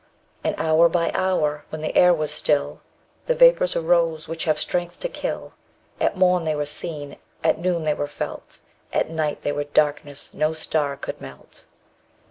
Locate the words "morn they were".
6.17-6.65